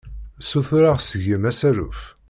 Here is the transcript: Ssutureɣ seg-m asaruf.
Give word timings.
Ssutureɣ 0.41 0.97
seg-m 1.01 1.43
asaruf. 1.49 2.01